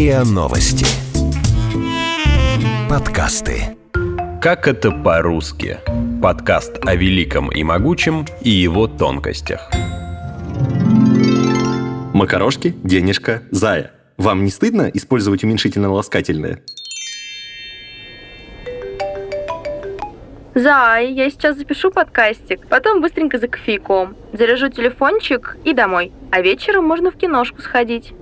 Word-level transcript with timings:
РИА 0.00 0.24
Новости. 0.24 0.86
Подкасты. 2.88 3.76
Как 4.40 4.66
это 4.66 4.92
по-русски? 4.92 5.76
Подкаст 6.22 6.78
о 6.86 6.94
великом 6.94 7.52
и 7.52 7.62
могучем 7.62 8.24
и 8.40 8.48
его 8.48 8.86
тонкостях. 8.86 9.70
Макарошки, 12.14 12.74
денежка, 12.82 13.42
зая. 13.50 13.92
Вам 14.16 14.42
не 14.44 14.50
стыдно 14.50 14.90
использовать 14.94 15.44
уменьшительно-ласкательное? 15.44 16.62
Зай, 20.54 21.12
я 21.12 21.28
сейчас 21.28 21.58
запишу 21.58 21.90
подкастик, 21.90 22.66
потом 22.68 23.02
быстренько 23.02 23.36
за 23.36 23.48
кофейком. 23.48 24.16
Заряжу 24.32 24.70
телефончик 24.70 25.58
и 25.64 25.74
домой. 25.74 26.10
А 26.32 26.40
вечером 26.40 26.86
можно 26.86 27.10
в 27.10 27.16
киношку 27.16 27.60
сходить. 27.60 28.14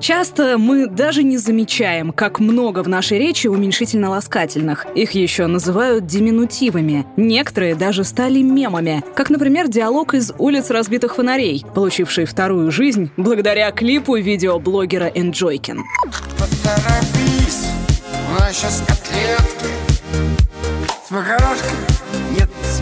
Часто 0.00 0.56
мы 0.56 0.86
даже 0.86 1.22
не 1.22 1.36
замечаем, 1.36 2.10
как 2.12 2.40
много 2.40 2.82
в 2.82 2.88
нашей 2.88 3.18
речи 3.18 3.46
уменьшительно-ласкательных. 3.48 4.86
Их 4.94 5.12
еще 5.12 5.46
называют 5.46 6.06
диминутивами. 6.06 7.06
Некоторые 7.18 7.74
даже 7.74 8.04
стали 8.04 8.40
мемами, 8.40 9.04
как, 9.14 9.28
например, 9.28 9.68
диалог 9.68 10.14
из 10.14 10.32
«Улиц 10.38 10.70
разбитых 10.70 11.16
фонарей», 11.16 11.66
получивший 11.74 12.24
вторую 12.24 12.70
жизнь 12.70 13.10
благодаря 13.18 13.70
клипу 13.72 14.16
видеоблогера 14.16 15.06
Энджойкин. 15.06 15.84
Поторопись, 16.38 17.66
у 18.30 18.40
нас 18.40 18.56
сейчас 18.56 18.82
котлетки 18.86 19.70
С 21.06 21.10
макарошкой, 21.10 21.70
нет, 22.38 22.48
с 22.64 22.80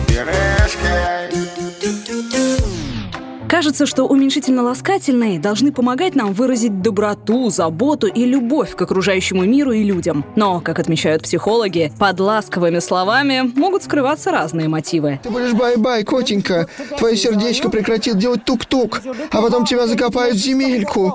Кажется, 3.59 3.85
что 3.85 4.05
уменьшительно-ласкательные 4.05 5.37
должны 5.37 5.73
помогать 5.73 6.15
нам 6.15 6.31
выразить 6.31 6.81
доброту, 6.81 7.49
заботу 7.49 8.07
и 8.07 8.23
любовь 8.23 8.73
к 8.73 8.81
окружающему 8.81 9.43
миру 9.43 9.73
и 9.73 9.83
людям. 9.83 10.23
Но, 10.37 10.61
как 10.61 10.79
отмечают 10.79 11.23
психологи, 11.23 11.91
под 11.99 12.21
ласковыми 12.21 12.79
словами 12.79 13.41
могут 13.41 13.83
скрываться 13.83 14.31
разные 14.31 14.69
мотивы. 14.69 15.19
Ты 15.23 15.29
будешь 15.29 15.51
бай-бай, 15.51 16.05
котенька. 16.05 16.69
Твое 16.97 17.17
сердечко 17.17 17.69
прекратит 17.69 18.17
делать 18.17 18.45
тук-тук, 18.45 19.01
а 19.29 19.41
потом 19.41 19.65
тебя 19.65 19.87
закопают 19.87 20.37
в 20.37 20.39
земельку. 20.39 21.13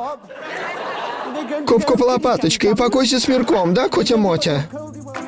Коп-коп 1.67 2.03
лопаточка 2.03 2.69
и 2.69 2.75
покойся 2.75 3.20
с 3.20 3.27
мирком, 3.27 3.73
да, 3.73 3.89
котя-мотя? 3.89 4.67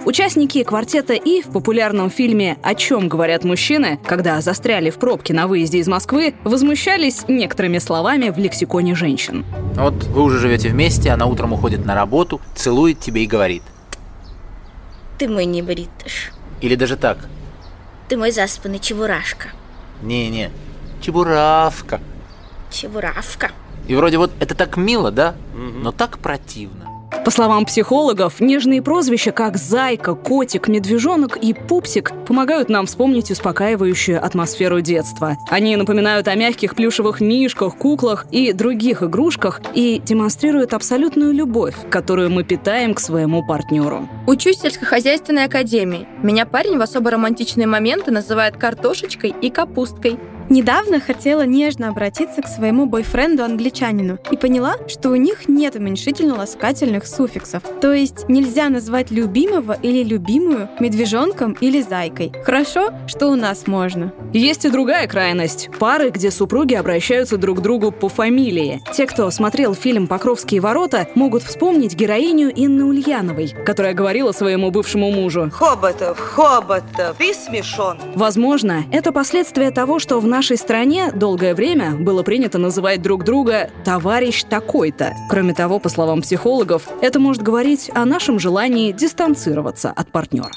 Участники 0.06 0.62
квартета 0.62 1.14
«И» 1.14 1.42
в 1.42 1.50
популярном 1.50 2.10
фильме 2.10 2.58
«О 2.62 2.76
чем 2.76 3.08
говорят 3.08 3.42
мужчины», 3.42 3.98
когда 4.06 4.40
застряли 4.40 4.90
в 4.90 5.00
пробке 5.00 5.34
на 5.34 5.48
выезде 5.48 5.78
из 5.78 5.88
Москвы, 5.88 6.36
возмущались 6.44 7.24
некоторыми 7.26 7.78
словами 7.78 8.28
в 8.28 8.38
лексиконе 8.38 8.94
женщин. 8.94 9.44
Вот 9.74 10.04
вы 10.04 10.22
уже 10.22 10.38
живете 10.38 10.68
вместе, 10.68 11.10
она 11.10 11.26
утром 11.26 11.54
уходит 11.54 11.84
на 11.84 11.96
работу, 11.96 12.40
целует 12.54 13.00
тебе 13.00 13.24
и 13.24 13.26
говорит. 13.26 13.64
Ты 15.18 15.26
мой 15.28 15.44
не 15.44 15.60
бритыш. 15.60 16.30
Или 16.60 16.76
даже 16.76 16.96
так. 16.96 17.18
Ты 18.08 18.16
мой 18.16 18.30
заспанный 18.30 18.78
чебурашка. 18.78 19.48
Не-не, 20.02 20.52
чебуравка. 21.00 22.00
Чебуравка. 22.70 23.50
И 23.88 23.96
вроде 23.96 24.18
вот 24.18 24.30
это 24.38 24.54
так 24.54 24.76
мило, 24.76 25.10
да? 25.10 25.34
Но 25.52 25.90
так 25.90 26.18
противно. 26.18 26.95
По 27.26 27.32
словам 27.32 27.64
психологов, 27.64 28.38
нежные 28.38 28.80
прозвища, 28.80 29.32
как 29.32 29.56
«зайка», 29.56 30.14
«котик», 30.14 30.68
«медвежонок» 30.68 31.36
и 31.36 31.54
«пупсик» 31.54 32.12
помогают 32.24 32.68
нам 32.68 32.86
вспомнить 32.86 33.32
успокаивающую 33.32 34.24
атмосферу 34.24 34.80
детства. 34.80 35.36
Они 35.50 35.74
напоминают 35.74 36.28
о 36.28 36.36
мягких 36.36 36.76
плюшевых 36.76 37.20
мишках, 37.20 37.76
куклах 37.78 38.26
и 38.30 38.52
других 38.52 39.02
игрушках 39.02 39.60
и 39.74 40.00
демонстрируют 40.04 40.72
абсолютную 40.72 41.32
любовь, 41.32 41.74
которую 41.90 42.30
мы 42.30 42.44
питаем 42.44 42.94
к 42.94 43.00
своему 43.00 43.44
партнеру. 43.44 44.08
Учусь 44.28 44.58
в 44.58 44.62
сельскохозяйственной 44.62 45.46
академии. 45.46 46.06
Меня 46.22 46.46
парень 46.46 46.78
в 46.78 46.80
особо 46.80 47.10
романтичные 47.10 47.66
моменты 47.66 48.12
называет 48.12 48.56
картошечкой 48.56 49.34
и 49.42 49.50
капусткой. 49.50 50.16
Недавно 50.48 51.00
хотела 51.00 51.44
нежно 51.44 51.88
обратиться 51.88 52.40
к 52.40 52.46
своему 52.46 52.86
бойфренду-англичанину 52.86 54.18
и 54.30 54.36
поняла, 54.36 54.76
что 54.86 55.10
у 55.10 55.16
них 55.16 55.48
нет 55.48 55.74
уменьшительно-ласкательных 55.74 57.06
суффиксов. 57.06 57.62
То 57.80 57.92
есть 57.92 58.28
нельзя 58.28 58.68
назвать 58.68 59.10
любимого 59.10 59.72
или 59.72 60.04
любимую 60.04 60.68
медвежонком 60.78 61.56
или 61.60 61.82
зайкой. 61.82 62.32
Хорошо, 62.44 62.90
что 63.08 63.28
у 63.28 63.34
нас 63.34 63.66
можно. 63.66 64.12
Есть 64.32 64.64
и 64.64 64.70
другая 64.70 65.08
крайность. 65.08 65.68
Пары, 65.78 66.10
где 66.10 66.30
супруги 66.30 66.74
обращаются 66.74 67.36
друг 67.38 67.58
к 67.58 67.62
другу 67.62 67.90
по 67.90 68.08
фамилии. 68.08 68.82
Те, 68.92 69.06
кто 69.06 69.30
смотрел 69.30 69.74
фильм 69.74 70.06
«Покровские 70.06 70.60
ворота», 70.60 71.08
могут 71.14 71.42
вспомнить 71.42 71.94
героиню 71.94 72.52
Инны 72.54 72.84
Ульяновой, 72.84 73.52
которая 73.64 73.94
говорила 73.94 74.30
своему 74.30 74.70
бывшему 74.70 75.10
мужу. 75.10 75.50
Хоботов, 75.52 76.18
Хоботов, 76.18 77.16
ты 77.18 77.34
смешон. 77.34 77.98
Возможно, 78.14 78.84
это 78.92 79.10
последствия 79.10 79.70
того, 79.70 79.98
что 79.98 80.20
в 80.20 80.26
нашей 80.36 80.58
стране 80.58 81.12
долгое 81.12 81.54
время 81.54 81.92
было 81.92 82.22
принято 82.22 82.58
называть 82.58 83.00
друг 83.00 83.24
друга 83.24 83.70
«товарищ 83.86 84.44
такой-то». 84.44 85.14
Кроме 85.30 85.54
того, 85.54 85.78
по 85.78 85.88
словам 85.88 86.20
психологов, 86.20 86.88
это 87.00 87.18
может 87.18 87.42
говорить 87.42 87.90
о 87.94 88.04
нашем 88.04 88.38
желании 88.38 88.92
дистанцироваться 88.92 89.90
от 89.90 90.12
партнера. 90.12 90.52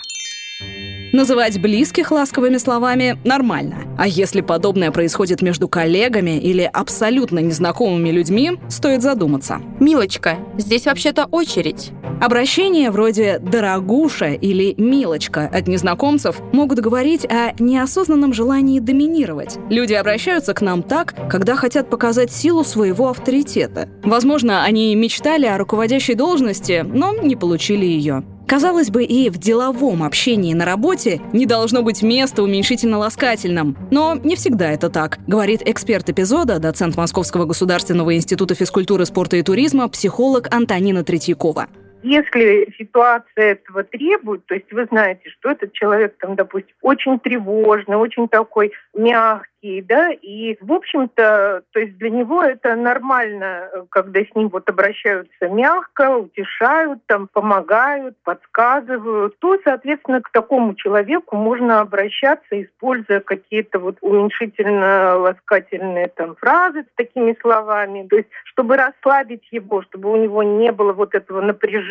Называть 1.11 1.59
близких 1.59 2.11
ласковыми 2.11 2.57
словами 2.57 3.17
нормально. 3.23 3.77
А 3.97 4.07
если 4.07 4.41
подобное 4.41 4.91
происходит 4.91 5.41
между 5.41 5.67
коллегами 5.67 6.39
или 6.39 6.69
абсолютно 6.71 7.39
незнакомыми 7.39 8.09
людьми, 8.09 8.59
стоит 8.69 9.01
задуматься. 9.01 9.59
Милочка, 9.79 10.37
здесь 10.57 10.85
вообще-то 10.85 11.25
очередь. 11.25 11.91
Обращения 12.21 12.91
вроде 12.91 13.39
«дорогуша» 13.39 14.33
или 14.33 14.75
«милочка» 14.77 15.49
от 15.51 15.67
незнакомцев 15.67 16.41
могут 16.51 16.79
говорить 16.79 17.25
о 17.25 17.53
неосознанном 17.57 18.33
желании 18.33 18.79
доминировать. 18.79 19.57
Люди 19.69 19.93
обращаются 19.93 20.53
к 20.53 20.61
нам 20.61 20.83
так, 20.83 21.15
когда 21.29 21.55
хотят 21.55 21.89
показать 21.89 22.31
силу 22.31 22.63
своего 22.63 23.09
авторитета. 23.09 23.89
Возможно, 24.03 24.63
они 24.63 24.93
мечтали 24.95 25.45
о 25.45 25.57
руководящей 25.57 26.13
должности, 26.13 26.85
но 26.87 27.15
не 27.15 27.35
получили 27.35 27.85
ее. 27.85 28.23
Казалось 28.49 28.89
бы, 28.89 29.03
и 29.03 29.29
в 29.29 29.37
деловом 29.37 30.01
общении 30.01 30.55
на 30.55 30.65
работе 30.65 31.21
не 31.33 31.45
должно 31.45 31.83
быть 31.83 32.01
места 32.01 32.41
уменьшительно-ласкательным. 32.41 33.77
Но 33.91 34.15
не 34.15 34.35
всегда 34.35 34.71
это 34.71 34.89
так, 34.89 35.19
говорит 35.27 35.61
эксперт 35.65 36.09
эпизода, 36.09 36.57
доцент 36.57 36.97
Московского 36.97 37.45
государственного 37.45 38.15
института 38.15 38.55
физкультуры, 38.55 39.05
спорта 39.05 39.37
и 39.37 39.43
туризма, 39.43 39.87
психолог 39.87 40.51
Антонина 40.51 41.03
Третьякова. 41.03 41.67
Если 42.01 42.73
ситуация 42.77 43.53
этого 43.53 43.83
требует, 43.83 44.45
то 44.45 44.55
есть 44.55 44.71
вы 44.71 44.85
знаете, 44.85 45.29
что 45.29 45.51
этот 45.51 45.73
человек, 45.73 46.15
там, 46.19 46.35
допустим, 46.35 46.73
очень 46.81 47.19
тревожный, 47.19 47.97
очень 47.97 48.29
такой 48.29 48.71
мягкий, 48.93 49.81
да, 49.81 50.11
и, 50.11 50.57
в 50.61 50.71
общем-то, 50.71 51.63
то 51.71 51.79
есть 51.79 51.97
для 51.97 52.09
него 52.09 52.41
это 52.41 52.75
нормально, 52.75 53.69
когда 53.89 54.21
с 54.21 54.33
ним 54.33 54.47
вот 54.47 54.69
обращаются 54.69 55.49
мягко, 55.49 56.15
утешают, 56.15 57.05
там, 57.07 57.27
помогают, 57.27 58.15
подсказывают, 58.23 59.37
то, 59.39 59.59
соответственно, 59.65 60.21
к 60.21 60.31
такому 60.31 60.75
человеку 60.75 61.35
можно 61.35 61.81
обращаться, 61.81 62.47
используя 62.51 63.19
какие-то 63.19 63.79
вот 63.79 63.97
уменьшительно-ласкательные 63.99 66.07
там 66.15 66.35
фразы 66.35 66.83
с 66.83 66.95
такими 66.95 67.35
словами, 67.41 68.07
то 68.07 68.15
есть 68.15 68.29
чтобы 68.45 68.77
расслабить 68.77 69.45
его, 69.51 69.81
чтобы 69.81 70.09
у 70.09 70.15
него 70.15 70.43
не 70.43 70.71
было 70.71 70.93
вот 70.93 71.13
этого 71.13 71.41
напряжения, 71.41 71.88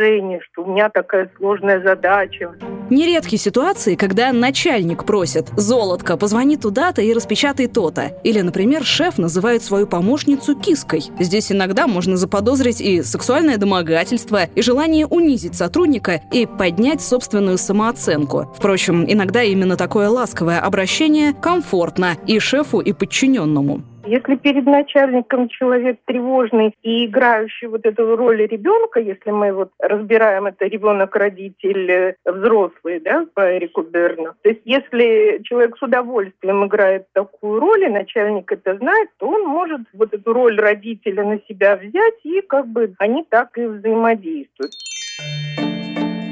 что 0.53 0.63
у 0.63 0.67
меня 0.71 0.89
такая 0.91 1.31
сложная 1.37 1.83
задача. 1.83 2.53
Нередки 2.91 3.37
ситуации, 3.37 3.97
когда 3.97 4.33
начальник 4.33 5.05
просит 5.05 5.49
«Золотко, 5.57 6.17
позвони 6.17 6.57
туда-то 6.57 7.03
и 7.03 7.13
распечатай 7.13 7.67
то-то». 7.67 8.13
Или, 8.25 8.41
например, 8.41 8.85
шеф 8.85 9.19
называет 9.19 9.63
свою 9.63 9.87
помощницу 9.87 10.55
киской. 10.55 11.03
Здесь 11.19 11.53
иногда 11.53 11.87
можно 11.87 12.17
заподозрить 12.17 12.81
и 12.81 13.03
сексуальное 13.03 13.59
домогательство, 13.59 14.45
и 14.45 14.63
желание 14.63 15.07
унизить 15.07 15.55
сотрудника 15.55 16.23
и 16.33 16.47
поднять 16.47 17.03
собственную 17.03 17.59
самооценку. 17.59 18.53
Впрочем, 18.57 19.05
иногда 19.07 19.43
именно 19.43 19.77
такое 19.77 20.09
ласковое 20.09 20.61
обращение 20.61 21.35
комфортно 21.35 22.17
и 22.27 22.39
шефу, 22.39 22.81
и 22.81 22.93
подчиненному. 22.93 23.83
Если 24.09 24.37
перед 24.37 24.65
начальником 24.65 25.51
человек 25.51 25.99
тревожный 26.07 26.75
и 26.83 27.05
играющий 27.05 27.67
вот 27.67 27.85
эту 27.85 28.17
роль 28.17 28.47
ребенка, 28.47 29.01
если 29.01 29.31
мы 29.31 29.53
вот 29.53 29.71
разбираем 29.79 30.47
это 30.47 30.65
ребенок-родитель 30.65 31.91
э, 31.91 32.15
взрослый, 32.25 33.01
да, 33.01 33.27
по 33.35 33.59
Эрику 33.59 33.83
Берну, 33.83 34.33
то 34.43 34.49
есть 34.49 34.63
если 34.65 35.43
человек 35.45 35.77
с 35.77 35.83
удовольствием 35.83 36.65
играет 36.65 37.07
такую 37.13 37.61
роль, 37.61 37.85
и 37.85 37.89
начальник 37.89 38.51
это 38.51 38.79
знает, 38.79 39.11
то 39.19 39.29
он 39.29 39.45
может 39.45 39.83
вот 39.93 40.15
эту 40.15 40.33
роль 40.33 40.59
родителя 40.59 41.25
на 41.25 41.39
себя 41.47 41.77
взять, 41.77 42.25
и 42.25 42.41
как 42.41 42.67
бы 42.67 42.95
они 42.99 43.27
так 43.29 43.59
и 43.59 43.67
взаимодействуют. 43.67 44.73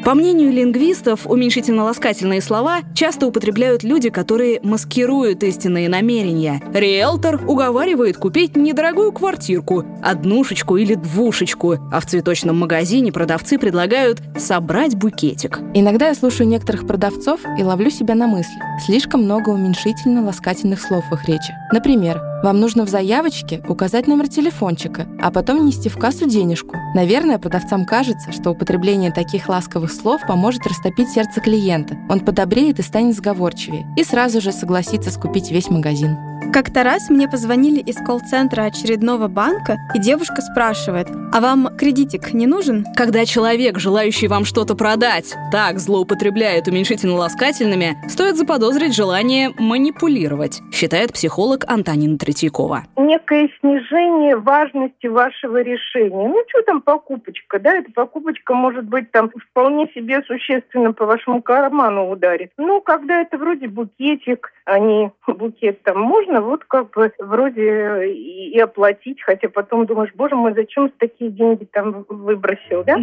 По 0.06 0.14
мнению 0.14 0.52
лингвистов, 0.52 1.26
уменьшительно-ласкательные 1.26 2.40
слова 2.40 2.82
часто 2.94 3.26
употребляют 3.26 3.82
люди, 3.82 4.08
которые 4.08 4.60
маскируют 4.62 5.42
истинные 5.42 5.88
намерения. 5.88 6.62
Риэлтор 6.72 7.42
уговаривает 7.44 8.16
купить 8.16 8.54
недорогую 8.54 9.10
квартирку, 9.10 9.84
однушечку 10.04 10.76
или 10.76 10.94
двушечку, 10.94 11.78
а 11.90 11.98
в 11.98 12.06
цветочном 12.06 12.56
магазине 12.56 13.10
продавцы 13.10 13.58
предлагают 13.58 14.22
собрать 14.38 14.94
букетик. 14.94 15.58
Иногда 15.74 16.06
я 16.06 16.14
слушаю 16.14 16.46
некоторых 16.46 16.86
продавцов 16.86 17.40
и 17.58 17.64
ловлю 17.64 17.90
себя 17.90 18.14
на 18.14 18.28
мысли. 18.28 18.54
Слишком 18.86 19.24
много 19.24 19.50
уменьшительно-ласкательных 19.50 20.80
слов 20.80 21.04
в 21.10 21.14
их 21.14 21.26
речи. 21.26 21.52
Например, 21.72 22.22
вам 22.42 22.60
нужно 22.60 22.84
в 22.84 22.88
заявочке 22.88 23.62
указать 23.68 24.06
номер 24.06 24.28
телефончика, 24.28 25.06
а 25.20 25.30
потом 25.30 25.64
нести 25.64 25.88
в 25.88 25.98
кассу 25.98 26.28
денежку. 26.28 26.76
Наверное, 26.94 27.38
продавцам 27.38 27.84
кажется, 27.84 28.32
что 28.32 28.50
употребление 28.50 29.10
таких 29.10 29.48
ласковых 29.48 29.90
слов 29.90 30.20
поможет 30.26 30.66
растопить 30.66 31.08
сердце 31.08 31.40
клиента. 31.40 31.96
Он 32.08 32.20
подобреет 32.20 32.78
и 32.78 32.82
станет 32.82 33.16
сговорчивее, 33.16 33.86
и 33.96 34.04
сразу 34.04 34.40
же 34.40 34.52
согласится 34.52 35.10
скупить 35.10 35.50
весь 35.50 35.70
магазин. 35.70 36.16
Как-то 36.56 36.84
раз 36.84 37.10
мне 37.10 37.28
позвонили 37.28 37.80
из 37.80 37.96
колл-центра 37.96 38.62
очередного 38.62 39.28
банка, 39.28 39.76
и 39.94 39.98
девушка 39.98 40.40
спрашивает, 40.40 41.06
а 41.30 41.42
вам 41.42 41.68
кредитик 41.76 42.32
не 42.32 42.46
нужен? 42.46 42.86
Когда 42.96 43.26
человек, 43.26 43.78
желающий 43.78 44.26
вам 44.26 44.46
что-то 44.46 44.74
продать, 44.74 45.34
так 45.52 45.78
злоупотребляет 45.78 46.66
уменьшительно-ласкательными, 46.66 48.08
стоит 48.08 48.36
заподозрить 48.36 48.96
желание 48.96 49.50
манипулировать, 49.58 50.62
считает 50.72 51.12
психолог 51.12 51.66
Антонина 51.68 52.16
Третьякова. 52.16 52.84
Некое 52.96 53.50
снижение 53.60 54.36
важности 54.36 55.08
вашего 55.08 55.60
решения. 55.60 56.26
Ну, 56.26 56.42
что 56.48 56.62
там 56.62 56.80
покупочка, 56.80 57.58
да? 57.58 57.74
Эта 57.74 57.92
покупочка 57.92 58.54
может 58.54 58.86
быть 58.86 59.10
там 59.10 59.30
вполне 59.50 59.90
себе 59.94 60.22
существенно 60.22 60.94
по 60.94 61.04
вашему 61.04 61.42
карману 61.42 62.10
ударит. 62.10 62.52
Ну, 62.56 62.80
когда 62.80 63.20
это 63.20 63.36
вроде 63.36 63.68
букетик, 63.68 64.54
а 64.64 64.78
не 64.78 65.12
букет 65.26 65.82
там 65.82 66.00
можно, 66.00 66.45
вот 66.46 66.64
как 66.64 66.90
бы 66.90 67.12
вроде 67.18 68.12
и, 68.12 68.58
оплатить, 68.58 69.20
хотя 69.22 69.48
потом 69.48 69.86
думаешь, 69.86 70.12
боже 70.14 70.34
мой, 70.34 70.54
зачем 70.54 70.90
такие 70.98 71.30
деньги 71.30 71.68
там 71.72 72.04
выбросил, 72.08 72.84
да? 72.84 72.96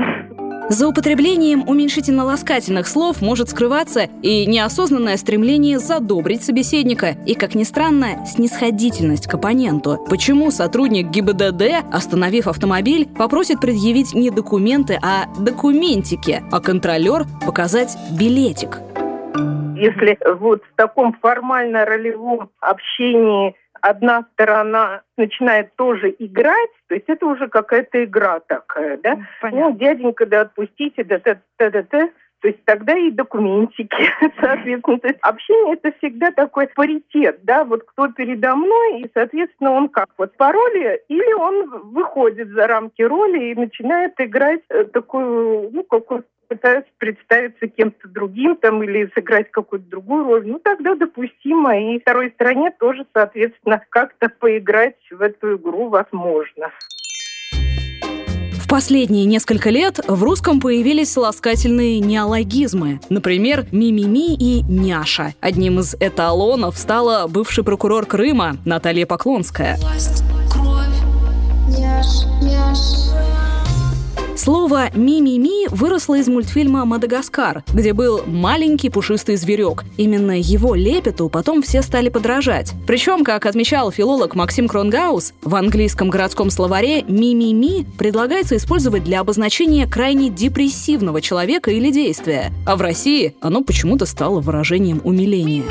За 0.70 0.88
употреблением 0.88 1.68
уменьшительно-ласкательных 1.68 2.88
слов 2.88 3.22
может 3.22 3.50
скрываться 3.50 4.08
и 4.22 4.46
неосознанное 4.46 5.18
стремление 5.18 5.78
задобрить 5.78 6.44
собеседника, 6.44 7.16
и, 7.26 7.36
как 7.36 7.54
ни 7.54 7.64
странно, 7.64 8.26
снисходительность 8.26 9.28
к 9.28 9.34
оппоненту. 9.36 10.00
Почему 10.10 10.52
сотрудник 10.52 11.10
ГИБДД, 11.10 11.86
остановив 11.92 12.48
автомобиль, 12.48 13.08
попросит 13.18 13.60
предъявить 13.60 14.14
не 14.14 14.30
документы, 14.30 14.98
а 15.02 15.26
документики, 15.38 16.42
а 16.52 16.62
контролер 16.62 17.26
показать 17.46 17.98
билетик? 18.18 18.80
Если 19.76 20.18
вот 20.36 20.64
в 20.64 20.76
таком 20.76 21.14
формально-ролевом 21.14 22.50
общении 22.60 23.56
одна 23.82 24.26
сторона 24.34 25.02
начинает 25.18 25.76
тоже 25.76 26.16
играть, 26.18 26.70
то 26.88 26.96
есть 26.96 27.06
это 27.08 27.26
уже 27.26 27.48
какая-то 27.48 28.04
игра 28.04 28.40
такая, 28.40 28.98
да? 28.98 29.20
Понятно. 29.42 29.70
Ну, 29.70 29.78
дяденька, 29.78 30.26
да 30.26 30.42
отпустите, 30.42 31.04
да 31.04 31.20
да 31.20 31.38
да 31.60 31.70
да 31.70 31.86
да 31.92 32.10
то 32.44 32.50
есть 32.50 32.66
тогда 32.66 32.94
и 32.98 33.10
документики, 33.10 34.04
соответственно. 34.42 35.00
То 35.00 35.08
есть 35.08 35.20
общение 35.22 35.76
это 35.76 35.94
всегда 35.98 36.30
такой 36.32 36.68
паритет, 36.68 37.40
да, 37.44 37.64
вот 37.64 37.84
кто 37.86 38.10
передо 38.10 38.54
мной, 38.56 39.00
и, 39.00 39.12
соответственно, 39.14 39.72
он 39.72 39.88
как 39.88 40.10
вот 40.18 40.36
по 40.36 40.52
роли, 40.52 41.02
или 41.08 41.34
он 41.36 41.92
выходит 41.94 42.50
за 42.50 42.68
рамки 42.68 43.02
роли 43.02 43.52
и 43.52 43.56
начинает 43.56 44.20
играть 44.20 44.60
э, 44.68 44.84
такую, 44.84 45.70
ну, 45.72 45.84
какую 45.84 46.26
пытаются 46.54 46.92
представиться 46.98 47.68
кем-то 47.68 48.08
другим 48.08 48.56
там 48.56 48.84
или 48.84 49.10
сыграть 49.16 49.50
какую-то 49.52 49.90
другую 49.90 50.24
роль, 50.26 50.48
ну 50.48 50.60
тогда 50.60 50.96
допустимо. 50.96 51.78
И 51.78 52.00
второй 52.00 52.32
стороне 52.32 52.72
тоже, 52.80 53.06
соответственно, 53.14 53.82
как-то 53.90 54.30
поиграть 54.30 54.96
в 55.10 55.22
эту 55.22 55.58
игру 55.58 55.90
возможно. 55.90 56.72
В 58.54 58.70
последние 58.70 59.26
несколько 59.26 59.70
лет 59.70 60.00
в 60.08 60.24
русском 60.24 60.60
появились 60.60 61.16
ласкательные 61.16 62.00
неологизмы. 62.00 63.00
Например, 63.10 63.66
«мимими» 63.72 64.36
и 64.36 64.64
«няша». 64.64 65.34
Одним 65.42 65.80
из 65.80 65.96
эталонов 65.96 66.78
стала 66.78 67.28
бывший 67.28 67.64
прокурор 67.64 68.06
Крыма 68.06 68.58
Наталья 68.66 69.06
Поклонская. 69.06 69.78
Власть, 69.78 70.24
кровь, 70.52 70.88
няш, 71.78 72.26
няш. 72.42 73.33
Слово 74.44 74.90
«ми-ми-ми» 74.94 75.68
выросло 75.70 76.16
из 76.16 76.28
мультфильма 76.28 76.84
«Мадагаскар», 76.84 77.64
где 77.74 77.94
был 77.94 78.24
маленький 78.26 78.90
пушистый 78.90 79.38
зверек. 79.38 79.86
Именно 79.96 80.38
его 80.38 80.76
лепету 80.76 81.30
потом 81.30 81.62
все 81.62 81.82
стали 81.82 82.10
подражать. 82.10 82.74
Причем, 82.86 83.24
как 83.24 83.46
отмечал 83.46 83.90
филолог 83.90 84.36
Максим 84.36 84.68
Кронгаус, 84.68 85.32
в 85.44 85.56
английском 85.56 86.10
городском 86.10 86.50
словаре 86.50 87.06
«ми-ми-ми» 87.08 87.86
предлагается 87.98 88.58
использовать 88.58 89.06
для 89.06 89.22
обозначения 89.22 89.88
крайне 89.88 90.30
депрессивного 90.30 91.22
человека 91.22 91.72
или 91.72 91.90
действия. 91.90 92.52
А 92.66 92.76
в 92.76 92.82
России 92.82 93.38
оно 93.40 93.62
почему-то 93.64 94.06
стало 94.06 94.42
выражением 94.42 95.00
умиления. 95.06 95.64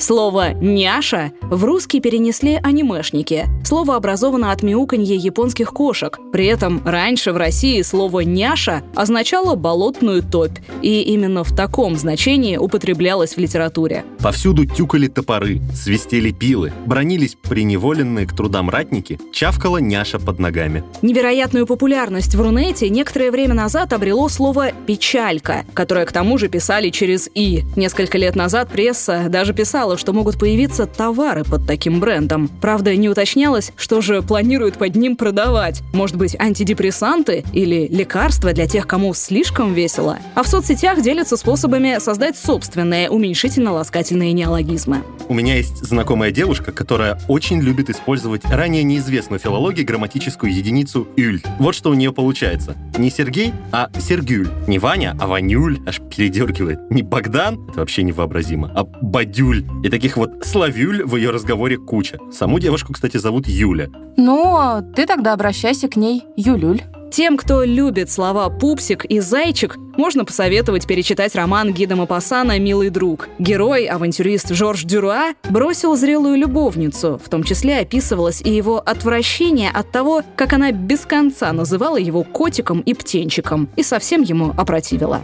Слово 0.00 0.54
«няша» 0.54 1.30
в 1.42 1.62
русский 1.62 2.00
перенесли 2.00 2.58
анимешники. 2.62 3.46
Слово 3.64 3.96
образовано 3.96 4.50
от 4.50 4.62
мяуканья 4.62 5.14
японских 5.14 5.72
кошек. 5.72 6.18
При 6.32 6.46
этом 6.46 6.80
раньше 6.86 7.32
в 7.32 7.36
России 7.36 7.82
слово 7.82 8.20
«няша» 8.20 8.82
означало 8.94 9.56
болотную 9.56 10.22
топь, 10.22 10.58
и 10.80 11.02
именно 11.02 11.44
в 11.44 11.54
таком 11.54 11.96
значении 11.96 12.56
употреблялось 12.56 13.34
в 13.34 13.38
литературе. 13.38 14.04
Повсюду 14.20 14.64
тюкали 14.64 15.06
топоры, 15.06 15.60
свистели 15.74 16.30
пилы, 16.30 16.72
бронились 16.86 17.34
приневоленные 17.34 18.26
к 18.26 18.34
трудам 18.34 18.70
ратники, 18.70 19.20
чавкала 19.34 19.78
няша 19.78 20.18
под 20.18 20.38
ногами. 20.38 20.82
Невероятную 21.02 21.66
популярность 21.66 22.34
в 22.34 22.40
Рунете 22.40 22.88
некоторое 22.88 23.30
время 23.30 23.52
назад 23.52 23.92
обрело 23.92 24.30
слово 24.30 24.72
«печалька», 24.86 25.66
которое 25.74 26.06
к 26.06 26.12
тому 26.12 26.38
же 26.38 26.48
писали 26.48 26.88
через 26.88 27.28
«и». 27.34 27.64
Несколько 27.76 28.16
лет 28.16 28.34
назад 28.34 28.70
пресса 28.70 29.26
даже 29.28 29.52
писала 29.52 29.89
ожидала, 29.90 29.98
что 29.98 30.12
могут 30.12 30.38
появиться 30.38 30.86
товары 30.86 31.44
под 31.44 31.66
таким 31.66 32.00
брендом. 32.00 32.48
Правда, 32.60 32.94
не 32.96 33.08
уточнялось, 33.08 33.72
что 33.76 34.00
же 34.00 34.22
планируют 34.22 34.76
под 34.76 34.96
ним 34.96 35.16
продавать. 35.16 35.82
Может 35.92 36.16
быть, 36.16 36.36
антидепрессанты 36.38 37.44
или 37.52 37.88
лекарства 37.88 38.52
для 38.52 38.66
тех, 38.66 38.86
кому 38.86 39.14
слишком 39.14 39.74
весело. 39.74 40.18
А 40.34 40.42
в 40.42 40.48
соцсетях 40.48 41.02
делятся 41.02 41.36
способами 41.36 41.98
создать 41.98 42.36
собственные 42.36 43.10
уменьшительно-ласкательные 43.10 44.32
неологизмы. 44.32 45.02
У 45.28 45.34
меня 45.34 45.56
есть 45.56 45.84
знакомая 45.84 46.30
девушка, 46.30 46.72
которая 46.72 47.18
очень 47.28 47.60
любит 47.60 47.90
использовать 47.90 48.44
ранее 48.44 48.82
неизвестную 48.82 49.38
филологии 49.38 49.82
грамматическую 49.82 50.52
единицу 50.52 51.06
«юль». 51.16 51.40
Вот 51.58 51.74
что 51.74 51.90
у 51.90 51.94
нее 51.94 52.12
получается. 52.12 52.76
Не 52.98 53.10
Сергей, 53.10 53.52
а 53.72 53.90
Сергюль. 54.00 54.48
Не 54.66 54.78
Ваня, 54.78 55.16
а 55.20 55.26
Ванюль. 55.26 55.78
Аж 55.86 56.00
передергивает. 56.00 56.90
Не 56.90 57.02
Богдан, 57.02 57.68
это 57.68 57.80
вообще 57.80 58.02
невообразимо, 58.02 58.72
а 58.74 58.84
Бадюль. 58.84 59.64
И 59.82 59.88
таких 59.88 60.16
вот 60.16 60.44
славюль 60.44 61.04
в 61.04 61.16
ее 61.16 61.30
разговоре 61.30 61.78
куча. 61.78 62.18
Саму 62.30 62.58
девушку, 62.58 62.92
кстати, 62.92 63.16
зовут 63.16 63.46
Юля. 63.46 63.88
Ну, 64.16 64.82
ты 64.94 65.06
тогда 65.06 65.32
обращайся 65.32 65.88
к 65.88 65.96
ней, 65.96 66.24
Юлюль. 66.36 66.82
Тем, 67.10 67.36
кто 67.36 67.64
любит 67.64 68.08
слова 68.08 68.48
«пупсик» 68.50 69.04
и 69.04 69.18
«зайчик», 69.18 69.76
можно 69.96 70.24
посоветовать 70.24 70.86
перечитать 70.86 71.34
роман 71.34 71.72
Гида 71.72 71.96
Мапасана 71.96 72.56
«Милый 72.60 72.90
друг». 72.90 73.28
Герой, 73.40 73.86
авантюрист 73.86 74.50
Жорж 74.50 74.84
Дюруа, 74.84 75.34
бросил 75.48 75.96
зрелую 75.96 76.36
любовницу. 76.36 77.20
В 77.22 77.28
том 77.28 77.42
числе 77.42 77.78
описывалось 77.78 78.40
и 78.42 78.50
его 78.50 78.78
отвращение 78.78 79.70
от 79.70 79.90
того, 79.90 80.22
как 80.36 80.52
она 80.52 80.70
без 80.70 81.00
конца 81.00 81.52
называла 81.52 81.96
его 81.96 82.22
котиком 82.22 82.80
и 82.80 82.94
птенчиком, 82.94 83.68
и 83.74 83.82
совсем 83.82 84.22
ему 84.22 84.54
опротивила. 84.56 85.20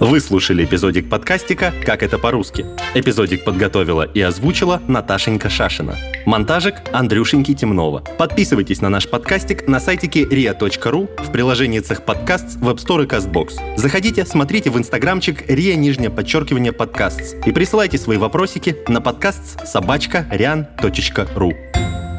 Вы 0.00 0.20
слушали 0.20 0.64
эпизодик 0.64 1.10
подкастика 1.10 1.74
«Как 1.84 2.02
это 2.02 2.18
по-русски». 2.18 2.64
Эпизодик 2.94 3.44
подготовила 3.44 4.04
и 4.04 4.22
озвучила 4.22 4.80
Наташенька 4.88 5.50
Шашина. 5.50 5.94
Монтажик 6.24 6.76
Андрюшеньки 6.90 7.54
Темнова. 7.54 8.02
Подписывайтесь 8.18 8.80
на 8.80 8.88
наш 8.88 9.06
подкастик 9.06 9.68
на 9.68 9.78
сайтике 9.78 10.24
ria.ru 10.24 11.22
в 11.22 11.30
приложении 11.30 11.80
«Цех 11.80 12.06
подкаст» 12.06 12.56
в 12.56 12.70
App 12.70 12.78
Store 12.78 13.04
и 13.04 13.06
CastBox. 13.06 13.76
Заходите, 13.76 14.24
смотрите 14.24 14.70
в 14.70 14.78
инстаграмчик 14.78 15.46
ria 15.50 15.74
нижнее 15.74 16.08
подчеркивание 16.08 16.72
подкаст 16.72 17.36
и 17.46 17.52
присылайте 17.52 17.98
свои 17.98 18.16
вопросики 18.16 18.78
на 18.88 19.02
подкаст 19.02 19.66
собачка 19.66 20.26
rian.ru. 20.32 22.09